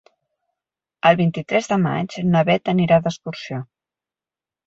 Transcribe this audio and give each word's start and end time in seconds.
El 1.09 1.17
vint-i-tres 1.19 1.69
de 1.73 1.77
maig 1.83 2.17
na 2.31 2.43
Bet 2.49 2.71
anirà 2.75 2.99
d'excursió. 3.03 3.59